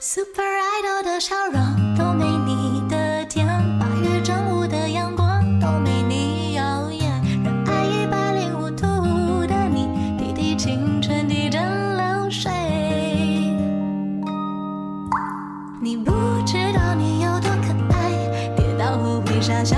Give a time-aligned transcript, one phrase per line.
[0.00, 3.48] Super Idol 的笑容都没你的甜，
[3.80, 7.10] 八月正午的阳光都没你耀眼，
[7.42, 8.86] 让爱一百零五度
[9.48, 11.60] 的你，滴滴青春地蒸
[11.96, 12.52] 馏水。
[15.80, 16.12] 你不
[16.46, 19.76] 知道你有多可爱，跌倒后会傻笑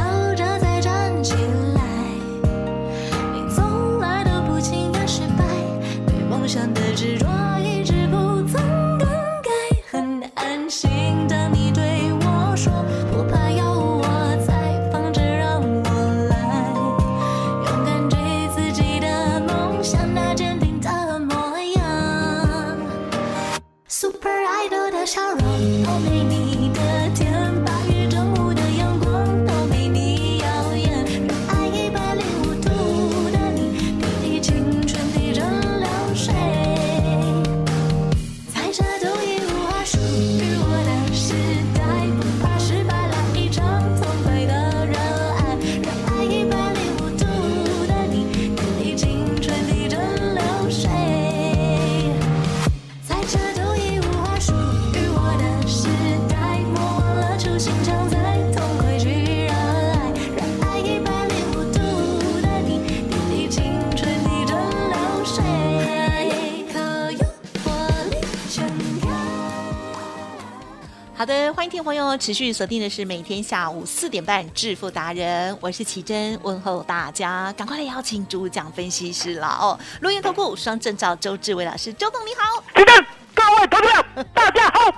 [71.81, 82.63] 听朋友持续锁定的是每天下午四点半《致富达人》，我是奇珍，问候大家，赶快来邀请主讲分析师了哦，录音投顾双证照周志伟老师，周董你好。
[82.77, 84.95] 奇珍各位投票，大家好。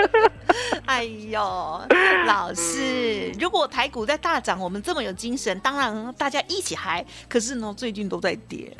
[0.86, 1.86] 哎呦，
[2.26, 7.04] 老师，如果台股在大涨，我们这么有精神，当然大家一起嗨。
[7.28, 8.74] 可是呢，最近都在跌。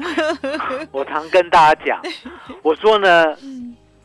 [0.90, 2.00] 我常跟大家讲，
[2.62, 3.36] 我说呢，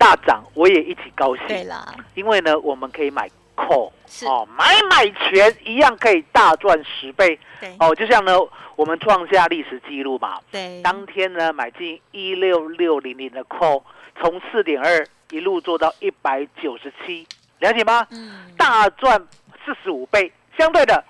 [0.03, 3.89] 大涨我也一起高兴，对啦，因为呢，我们可以买 call
[4.25, 7.39] 哦，买买权一样可以大赚十倍。
[7.61, 7.73] 对。
[7.79, 8.37] 哦，就像呢，
[8.75, 13.81] 我们创下历史记录嘛，对，当天呢买进一六六零零的 call，
[14.19, 17.25] 从四点二一路做到一百九十七，
[17.59, 18.05] 了解吗？
[18.11, 18.53] 嗯。
[18.57, 19.25] 大赚
[19.65, 21.01] 四十五倍，相对的，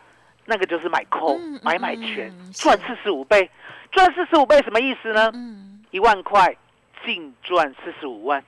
[0.46, 3.50] 那个就是买 call、买买权嗯，赚四十五倍，
[3.92, 5.32] 赚四十五倍什么意思呢？
[5.34, 6.56] 嗯，一万块
[7.04, 8.44] 净赚四十五万，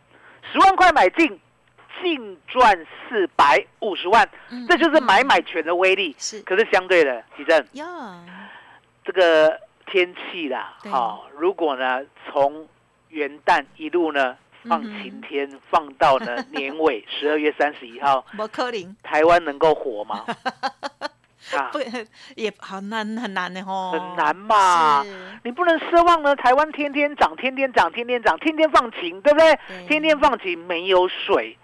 [0.51, 1.39] 十万块买进
[2.01, 6.16] 净赚四百五十万，嗯这就是买买权的威力。
[6.17, 8.23] 是可是相对的，奇正呀，
[9.03, 12.67] 这个天气啦，对好、如果呢从
[13.09, 18.25] 元旦一路呢放晴天，放到呢 年尾十二月三十一号，
[19.03, 20.25] 台湾能够火吗？
[21.53, 21.79] 啊不，
[22.35, 29.56] 也好难很难的哦，很难嘛是你不能奢望呢，台湾天天涨，天天涨，天天涨，天天放晴，对不对？
[29.67, 29.85] 对。
[29.88, 31.56] 天天放晴没有水，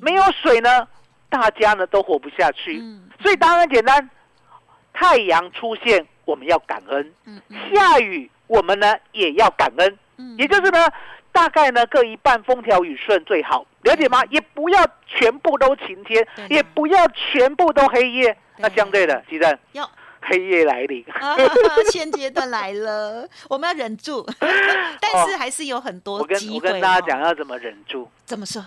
[0.00, 0.88] 没有水呢，
[1.28, 2.80] 大家呢都活不下去。
[2.80, 3.08] 嗯。
[3.22, 4.10] 所以答案很简单，
[4.92, 7.12] 太阳出现我们要感恩，
[7.72, 10.36] 下雨我们呢也要感恩，嗯。
[10.36, 10.88] 也就是呢
[11.30, 14.24] 大概呢各一半风调雨顺最好，了解吗？
[14.30, 18.36] 也不要全部都晴天，也不要全部都黑夜。
[18.56, 19.88] 那相对的，其实要
[20.28, 21.04] 黑夜来临。
[21.12, 21.36] 啊，
[21.90, 24.24] 现阶段来了， 我们要忍住，
[25.00, 26.54] 但是还是有很多我跟机会。
[26.56, 28.08] 我跟大家哦讲，要怎么忍住。
[28.24, 28.64] 怎么说？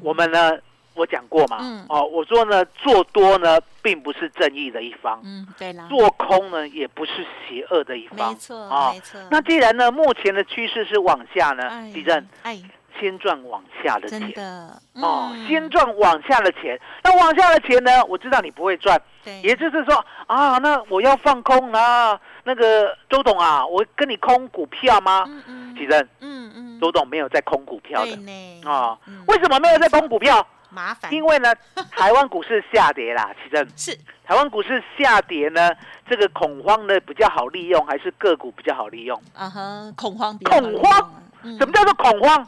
[0.00, 0.58] 我们呢，
[0.94, 7.12] 我讲过嘛，嗯哦，我说呢，做多呢并不是正义的一方，嗯，对啦，做空呢也不是
[7.46, 9.20] 邪恶的一方，没错，啊没错。
[9.30, 12.60] 那既然呢，目前的趋势是往下呢哎，地震哎，
[13.00, 14.32] 先赚往下的真钱。
[14.34, 18.04] 的哦，嗯先赚往下的钱，那往下的钱呢？
[18.06, 19.00] 我知道你不会赚，
[19.42, 22.18] 也就是说啊，那我要放空啊。
[22.44, 25.24] 那个周董啊，我跟你空股票吗？
[25.28, 29.22] 嗯嗯其实嗯嗯，周董没有在空股票对的呢啊嗯。
[29.28, 30.46] 为什么没有在空股票？
[30.70, 31.54] 麻烦，因为呢，
[31.92, 35.70] 台湾股市下跌啦，其实是台湾股市下跌呢，
[36.08, 39.18] 这个恐慌呢比较好利用，还是个股比较好利用？
[39.34, 42.46] 啊哈，恐慌恐慌嗯什么叫做恐慌？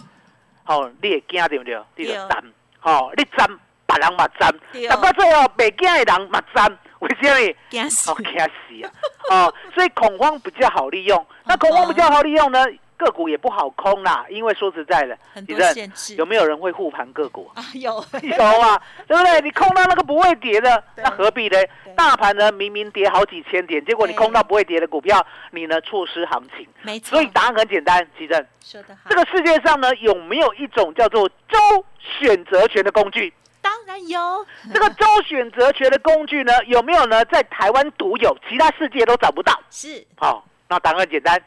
[0.70, 1.76] 好、你会惊对不对？
[1.96, 2.44] 你就对斩，
[2.78, 3.44] 好、你站，
[3.88, 7.54] 别人嘛斩，对斩到最后袂惊的人嘛站， 为什么？
[7.70, 8.92] 惊死哦，惊死啊！
[9.30, 11.26] 哦，所以恐慌比较好利用。
[11.44, 12.64] 那嗯恐慌比较好利用呢？
[13.00, 17.50] 个股也不好空啦，因为说实在的，很多限制有没有人会护盘个股？
[17.54, 17.92] 啊，有
[18.22, 19.40] 有啊，对不对？
[19.40, 21.56] 你空到那个不会跌的，那何必呢？
[21.96, 26.66] 大盘呢明明跌好几千点，结果你空到不会跌的股票，你呢错失行情。
[26.82, 31.58] 没错，所以答案很简单，奇正，说得好，这个世界上呢有没有一种叫做周
[32.18, 33.32] 选择权的工具？
[33.62, 34.18] 当然有，
[34.72, 37.24] 这个周选择权的工具呢有没有呢？
[37.26, 39.52] 在台湾独有，其他世界都找不到。
[39.70, 41.38] 是，好，那答案很简单，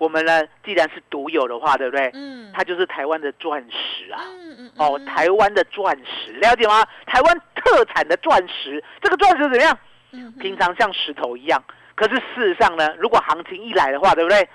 [0.00, 2.10] 我们呢既然是独有的话，对不对？
[2.14, 4.18] 嗯，它就是台湾的钻石啊。
[4.26, 5.04] 嗯嗯哦，嗯。
[5.04, 6.82] 台湾的钻石，了解吗？
[7.04, 9.78] 台湾特产的钻石，这个钻石怎么样？
[10.12, 11.62] 嗯平常像石头一样，
[11.94, 14.48] 可是事实上呢，如果行情一来的话，对不对？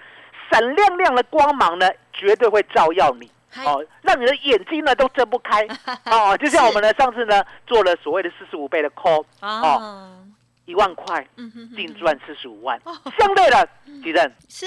[0.51, 3.31] 闪亮亮的光芒呢，绝对会照耀你。
[3.63, 5.65] 哦，让你的眼睛呢都睁不开。
[6.11, 10.11] 哦，就像我们呢上次呢做了所谓的四十五倍的 call，哦，
[10.65, 12.77] 一万块嗯哼哼净赚四十五万。
[12.83, 13.69] 哦，相对的，
[14.03, 14.29] 吉正。
[14.49, 14.65] 是，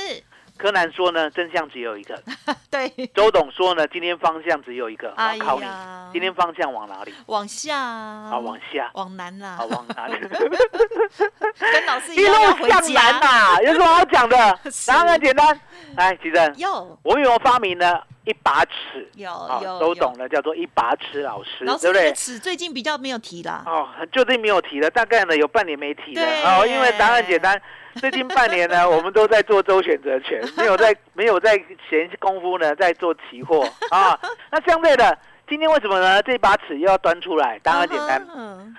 [0.59, 2.21] 柯南说呢，真相只有一个，
[2.71, 7.15] 对，周董说呢，今天方向只有一个，我哎考你呀，今天方向往哪里？
[7.27, 7.79] 往下。
[7.79, 8.91] 啊，往下。
[8.95, 9.57] 往南啦。
[9.61, 10.19] 啊，，往哪里？
[10.29, 12.35] 跟老师一路
[12.69, 14.59] 向南，呐，有什么好讲的？
[14.71, 14.89] 是。
[14.89, 15.61] 答案很简单。
[15.97, 22.13] 来，奇珍，有我们有发明了一把尺，有啊，有，都懂了，叫做一把尺老师，对不对？
[22.13, 27.61] 尺最近比较没有提啦，哦，最近没有提了，大概呢有半年没提了哦，因为答案简单。
[27.95, 31.57] 最近半年呢， 我们都在做周选择权，没有在 没有在
[31.89, 34.17] 闲工夫呢在做期货啊。
[34.53, 36.23] 那相对的，今天为什么呢？
[36.23, 37.59] 这把尺又要端出来？
[37.61, 38.77] 答案很简单，嗯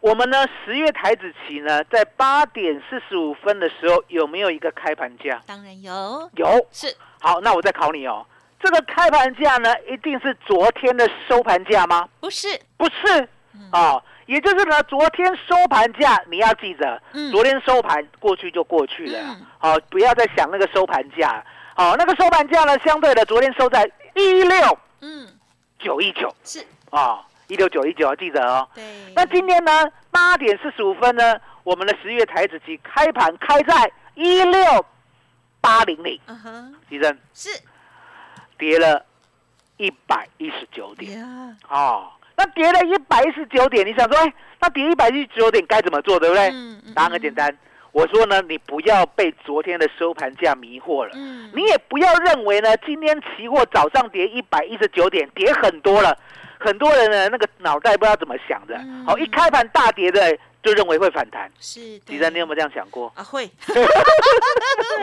[0.00, 5.40] 我们呢十月台子期呢，在八点四十五分的时候有没有一个开盘价？
[5.46, 6.66] 当然有，有。
[6.72, 8.26] 是好，那我再考你哦，
[8.62, 12.08] 这个开盘价呢，一定是昨天的收盘价吗？
[12.20, 12.48] 不是？
[12.76, 13.28] 不是，
[13.72, 17.32] 哦，也就是呢，昨天收盘价你要记着，嗯。
[17.32, 19.46] 昨天收盘过去就过去了，嗯。
[19.58, 21.44] 好、不要再想那个收盘价，
[21.74, 25.26] 好、那个收盘价呢，相对的昨天收在一六嗯，
[25.80, 26.32] 九一九。
[26.44, 26.64] 是。
[26.90, 28.68] 啊，一六九一九，记得哦。
[28.74, 28.84] 对，
[29.16, 34.86] 那今天呢，八点四十五分呢，我们的十月台子期开盘开在一六
[35.60, 37.48] 八零零，嗯哼，地震是
[38.62, 39.04] 跌了
[39.76, 41.26] 一百一十九点呀，
[41.68, 42.12] 哦。
[42.36, 46.48] 那跌了一百一十九点，你想说，哎，那跌一百一十九点该怎么做，对不对？
[46.50, 47.52] 嗯嗯答案很简单，
[47.90, 51.10] 我说呢，你不要被昨天的收盘价迷惑了。
[51.14, 56.16] 嗯，你也不要认为呢，今天期货早上跌一百一十九点，跌很多了，
[56.60, 61.50] 很多人呢那个脑袋不知道怎么想的，嗯好、一开盘大跌的就认为会反弹。
[61.60, 63.12] 是李生，你有没有这样想过？
[63.16, 63.50] 啊会？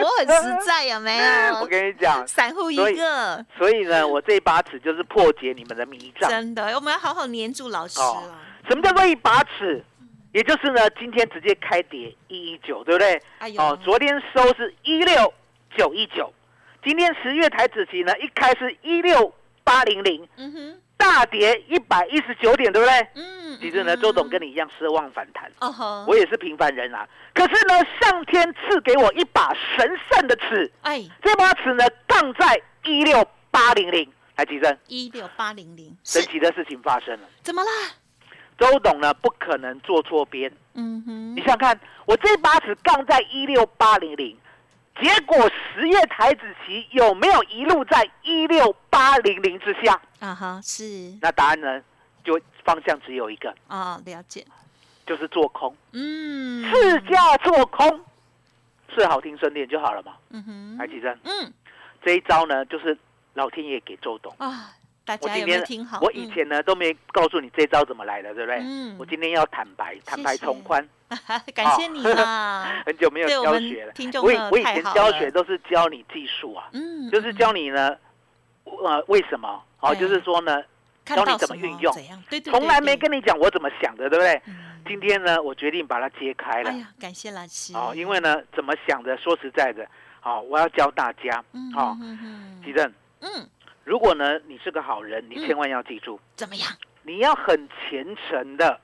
[0.02, 1.18] 我很实在有没
[1.60, 1.66] 我？
[1.66, 6.30] 跟你讲，散户一个，所以呢，我这一把尺就是破解你们的迷障。
[6.30, 8.00] 真的，我们要好好黏住老师。
[8.68, 9.84] 什么叫做一把尺？
[10.32, 13.20] 也就是呢，今天直接开跌一一九，对不对？
[13.38, 15.34] 哎哦，昨天收是一六
[15.76, 16.32] 九一九，
[16.84, 19.34] 今天十月台子期呢一开是一六
[19.64, 23.08] 八零零，嗯哼，大跌一百一十九点，对不对？
[23.14, 27.08] 嗯，其实呢，周董跟你一样奢望反弹，哦吼，我也是平凡人啊。
[27.34, 34.06] 可是呢，上天赐给我一把神圣的尺，哎，这把尺呢杠在一六八零零，
[34.36, 35.96] 来，吉生，一六八零零。
[36.04, 37.28] 神奇的事情发生了。
[37.42, 37.70] 怎么啦？
[38.58, 41.34] 周董呢不可能做错边，嗯哼。
[41.34, 44.36] 你，想想看，我这把尺杠在一六八零零，
[45.00, 45.36] 结果
[45.74, 50.00] 十月台子期有没有一路在一六八零零之下？
[50.20, 51.16] 啊哈，是。
[51.22, 51.82] 那答案呢，
[52.22, 54.44] 就方向只有一个，啊，了解，
[55.06, 58.00] 就是做空，嗯，市价做空，
[58.88, 60.12] 最好听顺点就好了嘛。
[60.30, 61.52] 嗯哼，来，吉珍，嗯。
[62.02, 62.96] 这一招呢，就是
[63.34, 64.34] 老天爷给周董。
[64.38, 64.72] 啊，
[65.04, 65.98] 大我今家有没有天听好？
[66.02, 68.60] 我以前呢都没告诉你这招怎么来的，对不对？
[68.62, 70.82] 嗯我今天要坦白，坦白从宽。
[70.82, 70.88] 嗯
[71.52, 77.96] 感谢你啦， 很久没有教学了听，众我我以前教学都是教你技术啊，嗯，就是教你呢，
[78.64, 79.60] 呃，为什么？
[79.80, 80.62] 哦，就是说呢，
[81.04, 81.92] 教你怎么运用
[82.44, 84.40] 从来没跟你讲我怎么想的，对不对？
[84.46, 86.76] 嗯今天呢，我决定把它揭开了哎。
[86.76, 89.16] 呀，感谢老师哦，因为呢，怎么想的？
[89.18, 89.86] 说实在的，
[90.20, 91.44] 好，我要教大家。
[91.52, 92.90] 嗯好，嗯嗯吉正，
[93.20, 93.28] 嗯，
[93.84, 96.68] 如果呢你是个好人，你嗯千万要记住，怎么样？
[97.02, 98.78] 你要很虔诚的，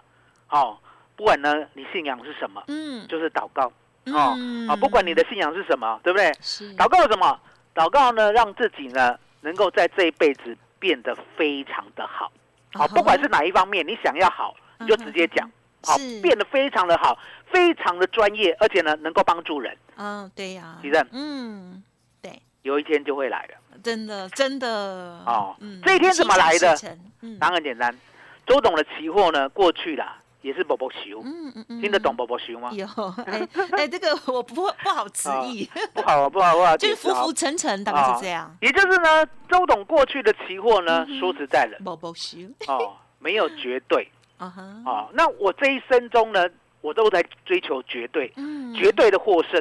[0.50, 0.78] 哦，
[1.14, 3.70] 不管呢你信仰是什么，嗯，就是祷告。
[4.06, 6.32] 哦嗯啊，不管你的信仰是什么，对不对？
[6.40, 7.40] 是祷告什么？
[7.74, 12.30] 祷告呢，让自己呢能够在这一辈子变得非常的好。
[12.72, 15.50] 好，哦不管是哪一方面，你想要好，你就直接讲。
[15.82, 17.16] 好，变得非常的好，
[17.52, 21.80] 非常的专业，而且呢能够帮助人，嗯，对呀，吉正嗯，
[22.20, 23.54] 对，有一天就会来了。
[23.82, 24.68] 真的真的
[25.26, 26.76] 哦嗯这一天怎么来的？
[27.22, 27.38] 嗯。
[27.38, 27.94] 答案很简单，
[28.46, 32.70] 周董的期货呢过去啦也是宝宝熊，嗯嗯嗯，听得懂宝宝熊吗？
[32.72, 32.86] 有，
[33.26, 38.56] 哎哎，这个我不不好词义，不好不好不好， 就是浮浮沉沉，大概是这样。
[38.60, 44.08] 也就是呢，周董过去的期货呢，说实在的，宝宝熊哦，没有绝对。
[44.38, 46.46] 啊哈，哦，那我这一生中呢，
[46.82, 48.74] 我都在追求绝对，嗯。
[48.74, 49.52] 绝对的获胜。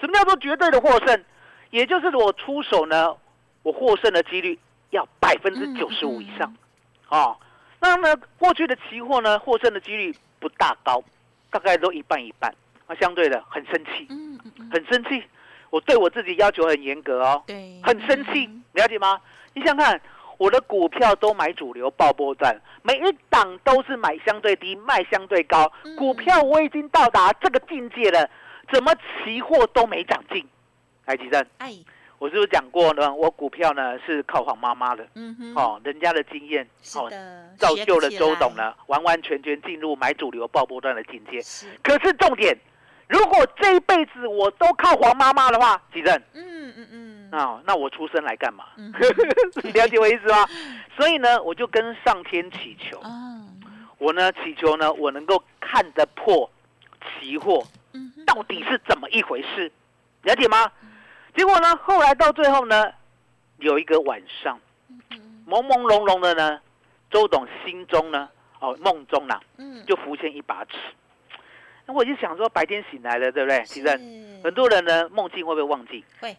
[0.00, 1.24] 什么叫做绝对的获胜？
[1.70, 3.14] 也就是我出手呢，
[3.62, 4.58] 我获胜的几率
[4.90, 6.54] 要百分之九十五以上，
[7.08, 7.36] 哦。
[7.80, 11.02] 那么过去的期货呢，获胜的几率不大高，
[11.50, 12.54] 大概都一半一半。
[12.86, 14.06] 那相对的很生气，
[14.70, 15.22] 很生气。
[15.70, 19.20] 我对我自己要求很严格哦，对，很生气，了解吗？
[19.54, 20.00] 你想想看，
[20.36, 25.72] 我的股票都买主流爆波段，每一档都是买相对低，卖相对高。
[25.84, 28.28] 嗯股票我已经到达这个境界了，
[28.72, 30.46] 怎么期货都没长进？
[31.06, 31.74] 来，吉正，哎，
[32.22, 33.12] 我是不是讲过呢？
[33.12, 41.40] 我股票呢是靠黄妈妈的，嗯哼，哦，人家的经验，是哦，的，造就了周董，呢，完完全全进入买主流爆波段的境界。
[41.40, 42.56] 是，可是重点，
[43.08, 48.66] 如果这一辈子我都靠黄妈妈的话，吉正，嗯嗯嗯，啊、那我出生来干嘛？
[48.76, 48.92] 嗯。
[49.74, 50.46] 了解我意思吗？
[50.96, 53.10] 所以呢，我就跟上天祈求，啊，
[53.98, 56.48] 我呢祈求呢，我能够看得破
[57.18, 57.64] 期货。
[57.94, 59.72] 嗯，到底是怎么一回事，
[60.22, 60.70] 了解吗？
[61.34, 62.92] 结果呢，后来到最后呢，
[63.58, 64.58] 有一个晚上，
[65.10, 66.60] 嗯朦朦胧胧的呢，
[67.10, 68.28] 周董心中呢，
[68.60, 70.76] 哦，梦中呢、嗯，就浮现一把尺。
[71.86, 73.62] 那我就想说，白天醒来了，对不对？
[73.64, 73.88] 其实
[74.44, 76.04] 很多人呢，梦境会不会忘记？
[76.20, 76.36] 会，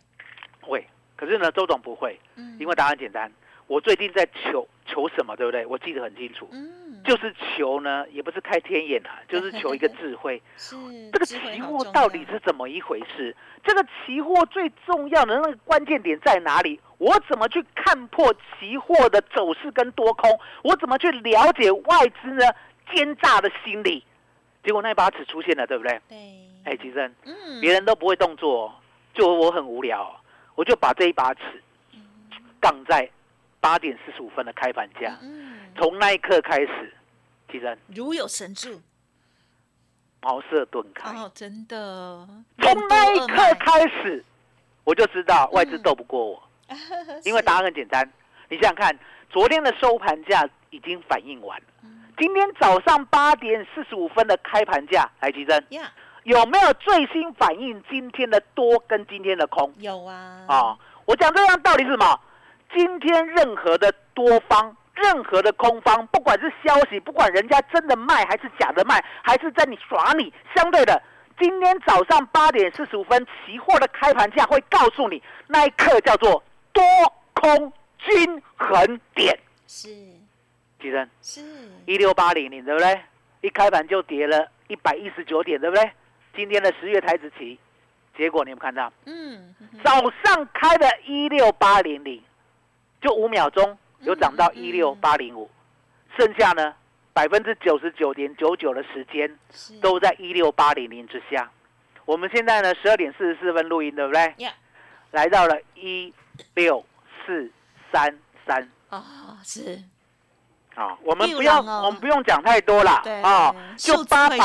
[0.62, 0.88] 会。
[1.16, 3.32] 可是呢，周董不会，嗯因为答案简单。
[3.68, 5.66] 我最近在求求什么，对不对？
[5.66, 10.42] 我记得很清楚，嗯，就是求呢，也不是开天眼啊，就是求一个智慧。
[10.58, 10.76] 是
[11.12, 13.36] 这个期货到底是怎么一回事？
[13.64, 16.80] 这个期货最重要的那个关键点在哪里？
[16.98, 20.40] 我怎么去看破期货的走势跟多空？
[20.64, 22.46] 我怎么去了解外资呢
[22.94, 24.06] 奸诈的心理？
[24.64, 26.00] 结果那把尺出现了，对不对？
[26.08, 26.18] 对，
[26.64, 28.74] 哎，其实嗯，别人都不会动作哦，
[29.14, 30.16] 就我很无聊哦，
[30.56, 31.42] 我就把这一把尺
[32.62, 33.10] 杠在
[33.60, 35.18] 八点四十五分的开盘价。
[35.22, 35.43] 嗯，
[35.76, 36.94] 从那一刻开始，
[37.52, 38.82] 其实如有神助，
[40.22, 41.12] 茅塞顿开。
[41.12, 42.28] 哦，真的，
[42.62, 44.24] 从那一刻开，始，
[44.84, 46.44] 我就知道外资斗不过我，
[47.26, 48.10] 因为答案很简单。
[48.50, 48.98] 你想想看，
[49.30, 51.68] 昨天的收盘价已经反映完了，
[52.18, 55.92] 今天早上八点四十五分的开盘价，来吉珍呀，
[56.24, 60.78] 有没有最新反映今天的多跟今天的空有啊，啊？
[61.06, 62.20] 我讲这样道理是什么？
[62.76, 64.76] 今天任何的多方。
[64.94, 71.02] 任何的空方，不管是消息，不管人家真的卖还是假的卖，还是在你耍你，相对的，
[71.40, 76.84] 今天早上八点四十五分，期货的开盘价会告诉你，那一刻叫做多
[77.34, 79.38] 空均衡点。
[79.68, 79.90] 是
[80.80, 81.10] 几人？
[81.22, 81.42] 是，
[81.86, 83.02] 一六八零零，对不对？
[83.42, 85.92] 一开盘就跌了一百一十九点，对不对？
[86.36, 87.58] 今天的十月台子期，
[88.16, 88.92] 结果你有看到？
[89.06, 89.92] 嗯，嗯早
[90.24, 92.22] 上开的一六八零零，
[93.02, 95.50] 就五秒钟有涨到一六八零五，
[96.18, 96.74] 剩下呢
[97.14, 99.40] 百分之九十九点九九的时间
[99.82, 101.50] 都在一六八零零之下。
[102.06, 104.34] 我们现在呢十二点四十四分录音，对不对？
[104.38, 104.52] 呀，
[105.12, 106.14] 来到了一
[106.54, 106.86] 六
[107.26, 107.52] 四
[107.92, 109.82] 三三啊，是，
[110.76, 111.84] 啊，我们不要，哦。
[111.86, 114.38] 我们不用讲太多啦对啊，就八百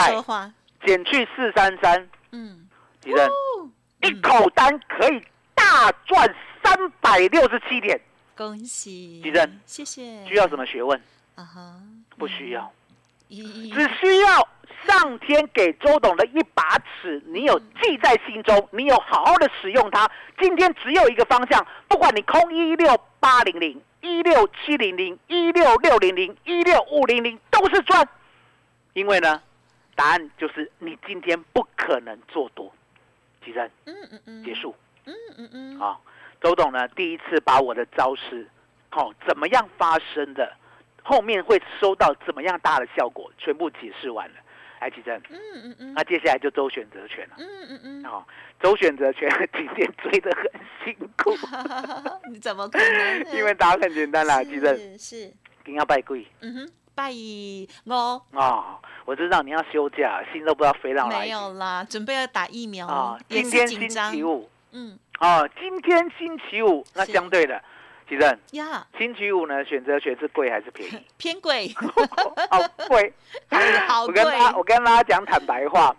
[0.87, 2.69] 减去四三三，嗯，
[3.01, 3.27] 几人？
[3.27, 3.69] 哦
[4.01, 5.21] 一口单可以
[5.57, 8.01] 大赚三百六十七点，
[8.39, 9.21] 恭喜，
[9.67, 10.97] 谢谢，需要什么学问？
[11.35, 11.83] 啊哈，
[12.17, 12.73] 不需要，
[13.29, 14.49] 只需要
[14.87, 20.09] 上天给周董的一把尺，你有记在心中，你有好好的使用它。
[20.41, 28.09] 今天只有一个方向，不管你空一六八零零、一六七零零、一六六零零、一六五零零，都是赚。
[28.93, 29.43] 因为呢，
[29.97, 32.73] 答案就是你今天不可能做多。
[33.45, 34.77] 其实嗯嗯嗯，结，束
[35.07, 35.99] 嗯嗯嗯，啊。
[36.41, 38.49] 周董呢，第一次把我的招式，
[38.93, 40.53] 哦，怎么样发生的，
[41.03, 44.35] 后面会收到怎么样大的效果，全部解释完了。
[44.79, 47.35] 哎，其实嗯嗯嗯，那接下来就周选择权了。
[47.39, 48.25] 嗯嗯嗯，哦，
[48.63, 51.37] 周选择权今天追的很辛苦，
[52.31, 53.37] 你怎么可能？
[53.37, 57.11] 因为答案很简单啦，其实是是，一定要拜跪嗯哼，拜
[57.85, 58.79] 我哦。
[59.05, 61.21] 我知道你要休假，心都不知道飞到哪里。
[61.23, 64.49] 没有啦，准备要打疫苗今天星期，五。
[64.71, 67.61] 嗯哦，今天星期五，那相对的，
[68.09, 71.07] 其正呀，星期五呢，选择权是贵还是便宜？
[71.19, 71.69] 偏贵，
[72.51, 73.13] 好贵。
[73.51, 75.95] 好好贵我跟，大我跟大家讲坦白话，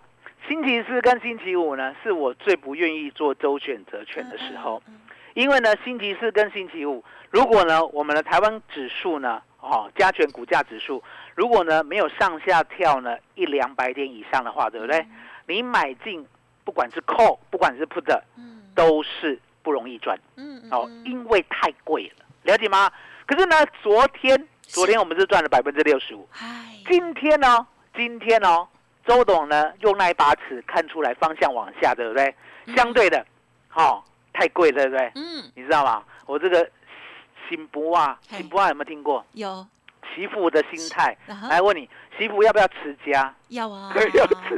[0.47, 4.81] 星期四跟星期五呢，是我最不愿意做周选择权的时候。
[4.87, 4.99] 嗯，嗯
[5.33, 11.03] 因为呢，星期四跟星期五，如果呢我们的台湾指数呢，哦哦，加权股价指数，
[11.35, 15.05] 如果呢没有上下跳呢一两百点以上的话，对不对？
[15.47, 16.25] 你买进
[16.63, 22.89] 不管是 call 不管是 put，嗯都是不容易赚嗯嗯哦，因为太贵了，了解吗？
[23.25, 26.47] 可是呢，昨天昨天我们是赚了百分之六十五，嗨，
[26.87, 28.65] 今天呢，今天哦，
[29.05, 32.33] 周董呢用那一把尺看出来方向往下，对不对？
[32.73, 33.25] 相对的，
[33.67, 35.11] 好、太贵，对不对？
[35.15, 36.01] 嗯你知道吗？
[36.25, 36.69] 我这个
[37.49, 39.25] 新不啊，新不啊有没有听过？
[39.33, 39.67] 有
[40.15, 41.15] 媳妇的心态，
[41.49, 43.33] 来问你，媳妇要不要持家？
[43.49, 43.93] 要啊。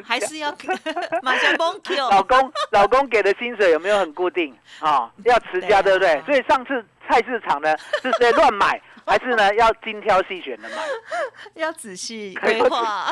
[0.04, 0.54] 还是要
[1.24, 4.56] 马上崩 Q，老公，老公给的薪水有没有很固定？
[4.80, 6.22] 啊、要持家，对不对？
[6.26, 10.76] 所以上次菜市场呢是谁乱买， 还是呢要精挑细选的买？
[11.56, 13.12] 要仔细规划，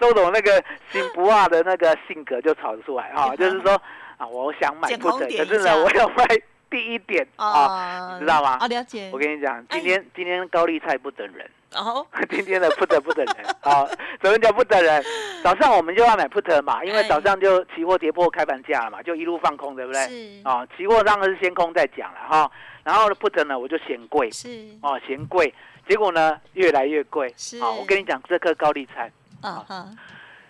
[0.00, 3.80] 周董那个心不二的那个性格就炒出来啊，就是说
[4.16, 6.24] 啊，我想买不得，红点一下可是呢，我要卖
[6.70, 8.58] 第一点啊，啊你知道吗？
[8.60, 9.10] 哦，了解。
[9.12, 9.18] 我。
[9.18, 9.78] 跟你讲，哎。
[9.78, 13.86] 今天今天高丽菜不等人，哦，今天的 put 不等人啊，
[14.22, 15.04] 怎么叫不等人？
[15.42, 20.00] 早上我们就要买 put 嘛，因为哎早上就期货跌破开盘价了嘛，就一路放空，对不对？
[20.08, 20.40] 是。
[20.44, 22.50] 啊，期货当然是先空再讲了哈，
[22.84, 24.30] 然后 put 呢我就嫌贵。
[24.30, 24.48] 是，
[24.82, 25.52] 哦，嫌贵，
[25.88, 27.32] 结果呢越来越贵。
[27.36, 27.60] 是。
[27.60, 29.10] 好，我跟你讲，这颗高丽菜。
[29.42, 29.96] 嗯哼，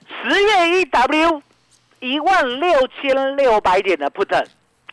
[0.09, 1.43] 十月一 W
[2.01, 4.47] 一万六千六百点的 put，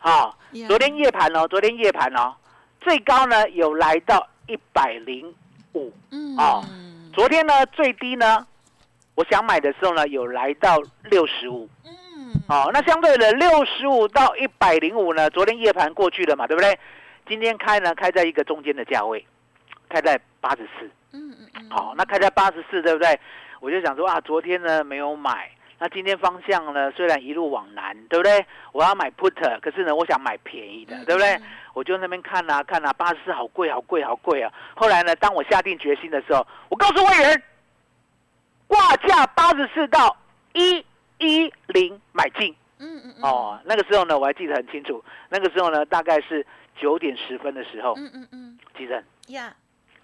[0.04, 2.34] 啊，呀昨天夜盘哦，昨天夜盘哦，
[2.78, 5.34] 最高呢有来到一百零
[5.72, 6.62] 五，嗯哦
[7.14, 8.46] 昨天呢最低呢，
[9.14, 16.78] 我想买的时候呢有来到六十五，嗯，哦，那相对的六十五到一百零五呢，昨天夜盘过去了嘛，对不对？
[17.26, 19.26] 今天开呢开在一个中间的价位，
[19.88, 23.18] 开在八十四，嗯嗯嗯，好、那开在八十四，对不对？
[23.60, 28.44] 我就想说啊，昨天呢没有买，那今天方向呢虽然一路往南，对不对？
[28.72, 31.34] 我要买 put，可是呢我想买便宜的，对不对？
[31.34, 31.42] 嗯？
[31.74, 34.52] 我就那边看啊看啊，八十四好贵好贵好贵啊！
[34.76, 37.42] 后来呢，当我下定决心的时候，我告诉会员，
[38.68, 40.16] 挂价八十四到
[40.52, 40.84] 一
[41.18, 43.60] 一零买进嗯嗯嗯，哦。
[43.64, 46.46] 那个时候呢，我还记得很清楚，那个时候呢大概是
[46.80, 49.52] 九点十分的时候，嗯嗯嗯其实呀，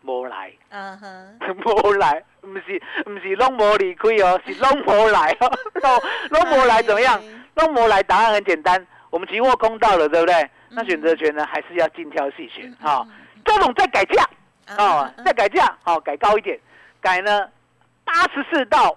[0.02, 0.52] 没来。
[0.70, 6.00] 嗯哼， 无来，不是唔是拢无离开哦， 是拢无来哦， 拢
[6.42, 7.18] 拢无来怎么样？
[7.20, 7.64] 哎？
[7.64, 10.50] 拢无来，答案很简单，我们期货空到了，对不对？
[10.70, 13.06] 那选择权呢，还是要精挑细选嗯啊。
[13.44, 14.22] 这种再改价
[14.78, 16.58] 哦，嗯再改价哦，改高一点，
[17.00, 17.48] 改呢
[18.04, 18.96] 八十四到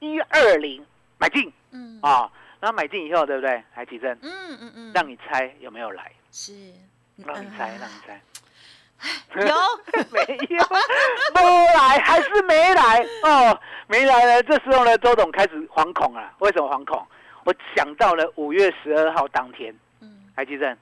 [0.00, 0.84] 一二零
[1.18, 2.28] 买进嗯啊，
[2.60, 3.62] 然后买进以后，对不对？
[3.72, 6.10] 海奇正，嗯嗯嗯，让你猜有没有来？
[6.32, 6.52] 是
[7.24, 8.20] 让你猜，让你猜。
[9.36, 9.44] 有？
[10.12, 10.64] 没有，
[11.34, 13.06] 没来，还是没来。
[13.22, 14.42] 哦，没来了。
[14.42, 16.32] 这时候呢，周董开始惶恐了。
[16.38, 17.06] 为什么惶恐？
[17.44, 20.24] 我想到了五月十二号当天，嗯。
[20.36, 20.76] 还记得？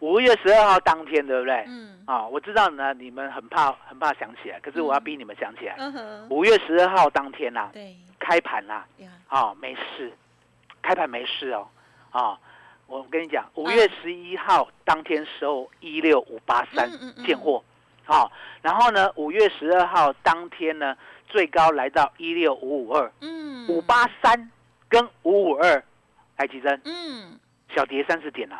[0.00, 1.64] 五月十二号当天，对不对？
[1.68, 1.96] 嗯。
[2.06, 5.76] 啊、我知道呢，你们很怕很怕想起来，可是我要逼你们想起来。
[6.30, 7.94] 五月十二号当天呐、对。
[8.18, 10.12] 开盘啦、呀，啊，没事，
[10.82, 11.68] 开盘没事哦，
[12.10, 12.38] 啊，
[12.86, 17.62] 我跟你讲，五月十一号当天收一六五八三嗯现货，
[18.08, 20.96] 好、然后呢，五月十二号当天呢，
[21.28, 23.68] 最高来到一六五五二，嗯。
[23.68, 24.50] 五八三
[24.88, 25.84] 跟五五二，
[26.38, 27.38] 来几针，嗯，
[27.76, 28.58] 小跌三十点了、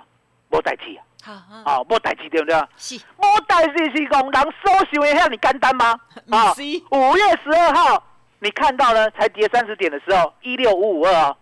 [0.50, 2.54] 没代志啊，好啊，哦，没代志对不对？
[2.76, 5.98] 是，没代志是讲人收收一下你干单吗？
[6.30, 6.52] 啊，
[6.90, 8.06] 五月十二号
[8.40, 11.36] 你看到呢，才跌三十点的时候，一六五五二哦，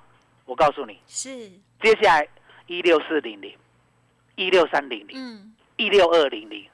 [0.45, 1.51] 我告诉你，是，
[1.83, 2.29] 接下来
[2.69, 3.53] 一六四零零、
[4.37, 6.64] 一六三零零、嗯，一六二零零、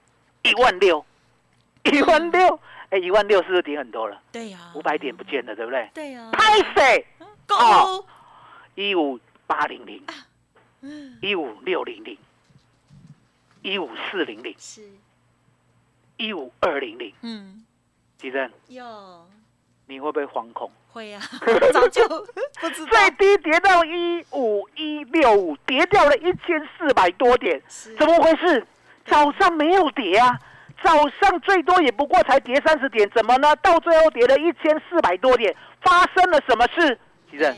[0.42, 1.03] 一万六、
[1.92, 4.21] 一万六，哎，一万六是不是跌很多了？
[4.31, 5.90] 对呀，五百点不见了，对不对？
[5.95, 7.07] 对呀，拍谁？
[7.47, 8.05] 购哦
[8.75, 10.03] 一五八零零、
[10.81, 11.18] 嗯。
[11.21, 12.16] 一五六零零、
[13.62, 14.83] 一五四零零、是，
[16.16, 17.64] 一五二零零，嗯，
[18.18, 19.27] 吉珍，有。
[19.87, 20.71] 你会不会惶恐？
[20.92, 21.21] 会呀，
[21.75, 22.07] 早就
[22.61, 22.90] 不知道。
[22.92, 27.61] 最低跌到一五一六五，跌掉了一千四百多点，
[27.99, 28.64] 怎么回事？
[29.05, 30.38] 早上没有跌啊，
[30.83, 33.55] 早上最多也不过才跌三十点，怎么呢？
[33.57, 36.99] 到最后跌了一千四百多点，发生了什么事？
[37.31, 37.55] 其实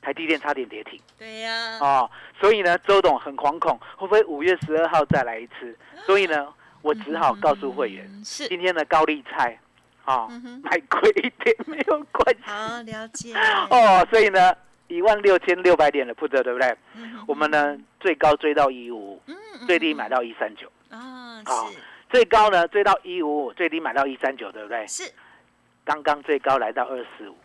[0.00, 1.00] 台积电差点跌停。
[1.18, 5.76] 对呀，哦，所以呢，周董很惶恐，会不会五月十二号再来一次？
[6.04, 6.48] 所以呢，
[6.80, 9.58] 我只好告诉会员，嗯是，今天的高利菜，
[10.04, 10.28] 哦，
[10.62, 12.42] 买贵一点没有关系。
[12.44, 13.34] 好了解，
[13.70, 14.52] 哦，所以呢，
[14.88, 16.76] 一万六千六百点的 put 对不对？
[16.94, 21.78] 嗯我们呢最高追到一五五，嗯嗯最低买到一三九，啊，好是
[22.12, 24.86] 最高呢追到一五五，最低买到一三九，对不对？
[24.86, 25.10] 是，
[25.82, 27.36] 刚刚最高来到二四五，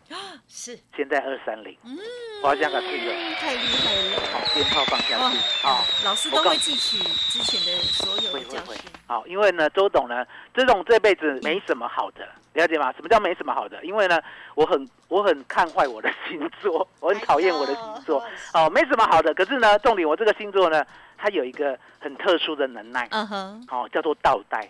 [0.49, 1.97] 是，现在二三零，嗯，
[2.43, 4.21] 我要这样个退了，太厉害了。
[4.33, 5.85] 好，鞭炮放下去，好。
[6.03, 6.97] 老师都会记取
[7.31, 12.91] 之前的所有的教训。，好，因为呢，周董呢，周董这辈子没什么好的，了解吗？
[12.91, 13.81] 什么叫没什么好的？
[13.85, 14.21] 因为呢，
[14.53, 18.21] 我很我很看坏我的星座，我很讨厌我的星座，
[18.53, 19.33] 哦，没什么好的。
[19.33, 20.85] 可是呢，重点我这个星座呢，
[21.17, 24.69] 它有一个很特殊的能耐，嗯哼，哦，叫做倒带。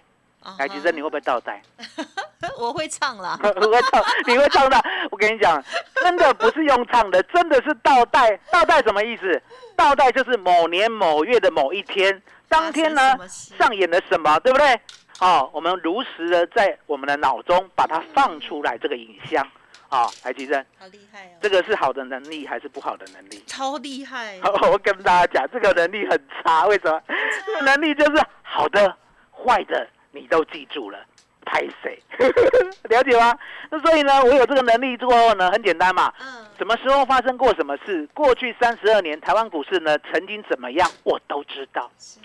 [0.58, 1.62] 来，吉珍，你会不会倒带？
[2.58, 3.38] 我会唱啦。
[3.44, 4.82] 我会唱，你会唱的。
[5.12, 5.62] 我跟你讲，
[5.96, 8.38] 真的不是用唱的，真的是倒带。
[8.50, 9.42] 倒带什么意思？
[9.76, 14.80] 倒带就是某年某月的某一天，当天呢上演了什么，对不对？
[15.20, 19.46] 哦，我们如实的在我们的脑中把它放出来，这个影像。
[19.90, 21.40] 好，台积珍，好厉害哦！
[21.42, 23.42] 这个是好的能力还是不好的能力？
[23.48, 24.40] 超厉害，
[24.72, 27.02] 我跟大家讲，这个能力很差，为什么？
[27.46, 28.96] 这个能力就是好的、
[29.32, 31.00] 坏的，你都记住了，
[31.46, 31.98] 拍谁？
[32.90, 33.38] 了解吗？
[33.70, 36.14] 那所以呢，我有这个能力之后呢，很简单嘛。
[36.20, 38.06] 嗯，什么时候发生过什么事？
[38.14, 42.20] 过去三十二年，台湾股市呢曾经怎么样，我都知道，是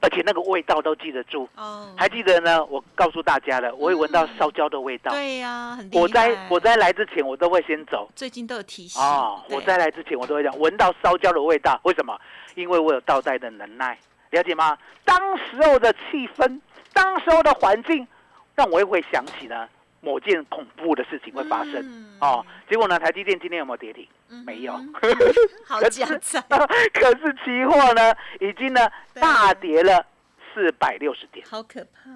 [0.00, 1.48] 而且那个味道都记得住。
[1.56, 2.64] 哦，还记得呢？
[2.66, 5.10] 我告诉大家了，我会闻到烧焦的味道。
[5.12, 6.00] 对呀，很厉害。
[6.00, 8.08] 火灾火灾来之前，我都会先走。
[8.14, 11.80] 最近都有提醒哦，对火灾来之前，我都会讲闻到烧焦的味道。
[11.84, 12.18] 为什么？
[12.54, 13.98] 因为我有倒带的能耐，
[14.30, 14.76] 了解吗？
[15.04, 16.60] 当时候的气氛，
[16.92, 18.06] 当时候的环境，
[18.54, 19.68] 让我也会想起呢
[20.00, 21.74] 某件恐怖的事情会发生。
[21.82, 24.06] 嗯哦，结果呢，台积电今天有没有跌停？
[24.28, 24.92] 嗯没有嗯
[25.66, 26.42] 好可是加载，
[26.92, 30.04] 可是期货呢，已经呢大跌了
[30.52, 32.10] 四百六十点，好可怕，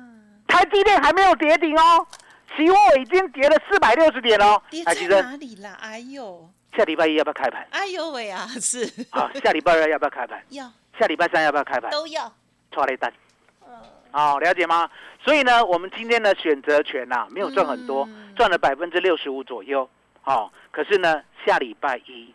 [0.49, 2.07] 台积电还没有跌停哦，
[2.57, 4.83] 期货已经跌了四百六十点哦跌。
[4.85, 5.77] 在台积电哪里啦？
[5.81, 7.65] 哎呦，下礼拜一要不要开盘？
[7.71, 10.43] 哎呦喂啊，是啊，下礼拜二要不要开盘？
[10.51, 11.91] 要下礼拜三要不要开盘？
[11.93, 12.33] 都要，
[12.73, 13.13] 抓了一单。
[14.13, 14.89] 嗯哦，了解吗？
[15.23, 19.89] 所以呢，我们今天的选择权呐、没有赚很多，嗯赚了百分之六十五左右。
[20.25, 22.35] 哦，可是呢，下礼拜一、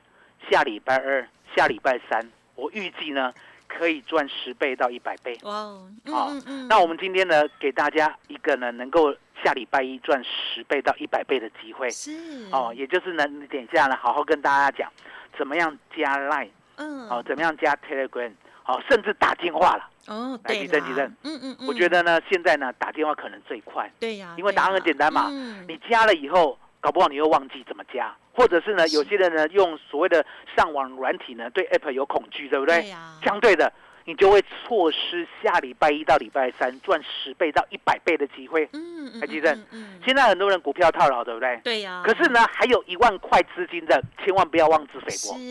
[0.50, 2.20] 下礼拜二、下礼拜三，
[2.56, 3.32] 我预计呢
[3.68, 5.38] 可以赚十倍到一百倍。
[5.44, 11.90] 哇哦，嗯好嗯嗯，那我们今天呢，给大家一个呢，能够下礼拜一赚十倍到一百倍的机会。
[11.90, 12.12] 是
[12.52, 14.92] 哦，，也就是呢，你等一下呢，好好跟大家讲，
[15.38, 18.32] 怎么样加 Line，嗯，哦，怎么样加 Telegram，
[18.66, 19.90] 哦，甚至打电话了。
[20.08, 23.92] 哦，来对啦地震地震嗯嗯嗯，我觉得呢，现在呢，打电话可能最快。
[24.00, 30.24] 对呀，因为答案很简单嘛嗯你加了以后，搞不好你又忘记怎么加，或者是呢，有些人呢用所谓的
[30.56, 32.82] 上网软体呢，对 App 有恐惧，对不对？
[32.82, 33.74] 对呀，相对的，
[34.06, 38.70] 你就会错失下礼拜一到礼拜三赚十倍到一百倍的机会。
[38.74, 41.60] 嗯嗯，台积电嗯，嗯，现在很多人股票套牢，对不对？
[41.64, 45.36] 对呀，可是呢，还有一万块资金的，千万不要妄自菲薄。
[45.36, 45.44] 是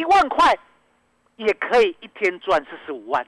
[0.00, 0.58] 一万块
[1.38, 3.26] 也可以一天赚四十五万，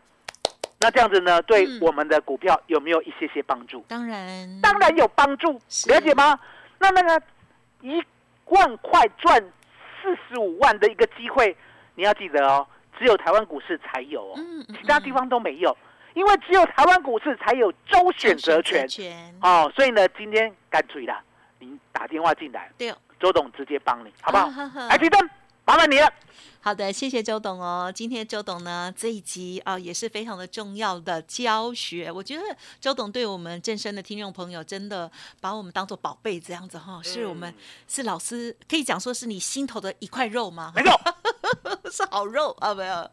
[0.80, 3.84] 那这样子呢，对嗯我们的股票有没有一些些帮助？
[3.88, 6.38] 当然，当然有帮助，是了解吗？
[6.78, 7.22] 那那个
[7.82, 8.02] 一
[8.46, 9.40] 万块赚
[10.02, 11.56] 四十五万的一个机会，
[11.94, 12.66] 你要记得哦，
[12.98, 15.76] 只有台湾股市才有哦，嗯，嗯其他地方都没有，
[16.14, 19.70] 因为只有台湾股市才有周选择权权，哦。
[19.76, 21.22] 所以呢，今天干脆啦，
[21.60, 22.68] 您打电话进来，
[23.20, 24.50] 周董直接帮你，好不好？
[24.50, 25.30] 好好好来，提灯，
[25.64, 26.12] 麻烦你了。
[26.62, 27.90] 好的，谢谢周董哦。
[27.94, 32.12] 今天周董呢这一集啊、也是非常的重要的教学。
[32.12, 32.42] 我觉得
[32.78, 37.54] 周董对我们正生的听众朋友真的把我们当做宝贝这样子哈、是我们嗯
[37.88, 40.70] 是老师可以讲说是你心头的一块肉吗？
[40.76, 41.00] 没错，
[41.90, 43.10] 是好肉啊，没有。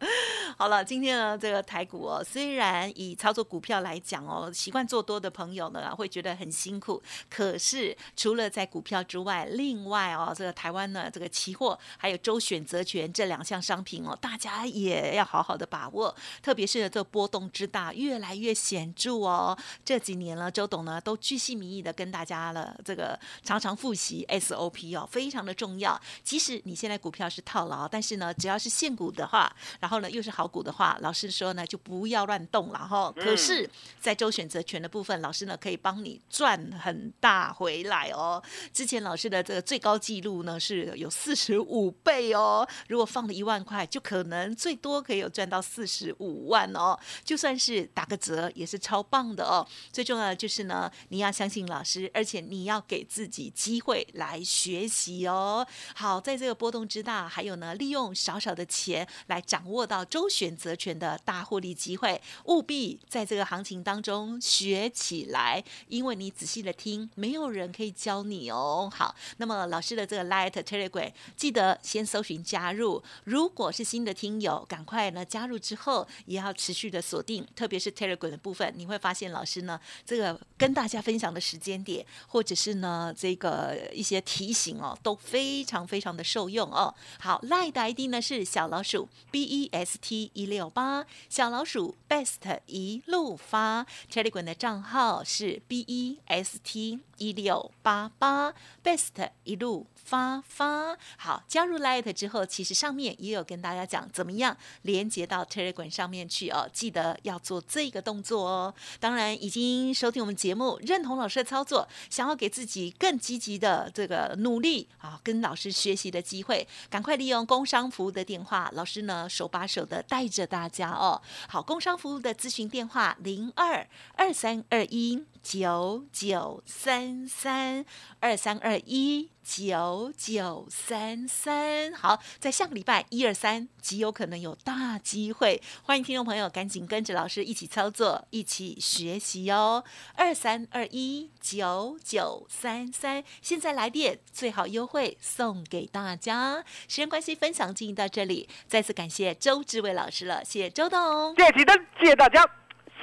[0.58, 19.56] 好了，今天呢，这个台股哦，虽然以操作股票来讲哦，习惯做多的朋友呢会觉得很辛苦，可是除了在股票之外，另外哦，这个台湾呢，这个期货还有周选择权这两项商品哦，大家也要好好的把握，特别是这波动之大，越来越显著哦。
[19.84, 26.00] 这几年呢，周董呢都巨细靡遗的跟大家了这个常常复习 SOP 哦，非常的重要。
[26.22, 33.12] 即使你现在股票是套牢，但是呢，只要是现股的话，然后呢又是好股的话，老师说呢就不要乱动了哈。
[33.12, 33.68] 可是，
[34.00, 38.42] 在周选择权的部分，老师呢可以帮你赚很大回来哦。
[38.72, 46.98] 之前老师的这个最高纪录呢是有四十五倍哦，如果放了一万块，就可能最多可以有赚到四十五万哦。
[47.24, 49.66] 就算是打个折，也是超棒的哦。
[49.90, 55.66] 最重要的就是呢，你要相信老师，而且你要给自己机会来学习哦。
[55.94, 58.58] 好，在这个波动之大，还有呢，利用少少的。
[58.58, 68.90] 的钱来掌握到周选择权的大获利机会，务必在这个行情当中学起来，因为你仔细的听，没有人可以教你哦。
[68.92, 86.94] 好，那么老师的这个 Light Telegram 记得先搜寻加入，如果是新的听友，赶快呢加入之后也要持续的锁定，特别是 Telegram 的部分，你会发现老师呢这个跟大家分享的时间点，或者是呢这个一些提醒哦，都非常非常的受用哦。
[87.18, 97.00] 好，Light 的 ID 呢是小老鼠 B E S T 一六八，小老鼠 Best 一路发，Telegram 的账号是 B E S T
[97.18, 100.96] 一六八八，Best 一路发发。
[101.18, 108.74] 好，加入 Light 之后，其实上面也有跟大家讲怎么样连接到 Telegram 上面去哦，记得要做这个动作哦。
[108.98, 121.20] 当然，已经收听我们节目，认同老师的操作，想要给自己更积极的这个努力啊，跟老师学习的机会，赶快利用工商服务的电话，老师呢手把手的带着大家哦。
[121.48, 127.84] 好，工商服务的咨询电话零二二三二一九九三三
[128.20, 131.92] 二三二一九九三三。
[131.92, 139.84] 好，在下个礼拜一二三极有可能有大机会，欢迎听众朋友赶紧跟着老师一起操作，一起学习哦。
[140.14, 146.64] 二三二一九九三三，现在来电最好优惠送给大家。
[146.86, 151.34] 时间关系，分享进行到这里，再次感谢周志伟老师了，谢谢周董。
[151.36, 152.44] 谢谢启登，谢谢大家，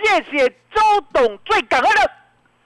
[0.03, 2.11] 谢谢周董，最感恩的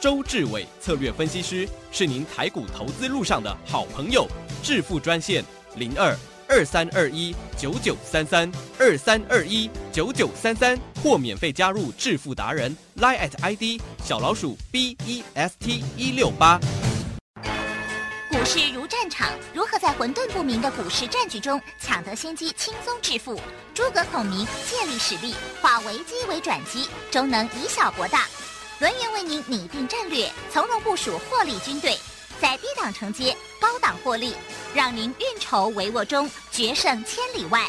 [0.00, 4.28] 周志伟策略分析师是您台股投资路上的好朋友。
[4.62, 6.16] 致富专线零二
[6.48, 16.60] 二三二一九九三三二三二一九九三三，或免费加入致富达人 Line at ID 小老鼠 B E S T 一六八。
[18.30, 23.40] 股市如战场，如何在混沌不明的股市战局中抢得先机，轻松致富？
[23.74, 28.26] 诸葛孔明借力使力，化危机为转机，终能以小博大。
[28.80, 31.98] 轮源为您拟定战略，从容部署获利军队，
[32.40, 34.32] 在低档承接，高档获利，
[34.72, 37.68] 让您运筹帷幄中决胜千里外。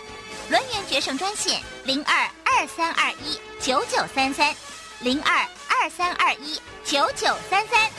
[0.51, 4.55] 轮源决胜专线零二二三二一九九三三
[4.99, 7.89] 零二二三二一九九三三。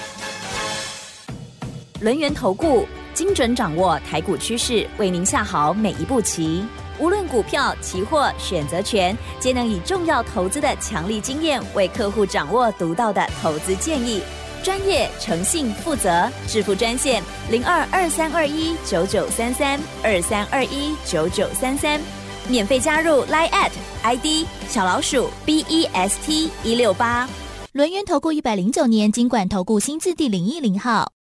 [2.01, 6.64] 轮源投顾精准掌握台股趋势，为您下好每一步棋。
[7.00, 14.20] 无论股票、期货、选择权，皆能以重要投资的强力经验，为客户掌握独到的投资建议。
[14.62, 21.98] 专业、诚信、负责，致富专线零二二三二一九九三三二三二一九九三三，
[22.46, 23.70] 免费加入 Line at
[24.02, 27.26] ID 小老鼠 B E S T 一六八。
[27.72, 31.10] 轮源投顾一百零九年经管投顾新字第零一零号。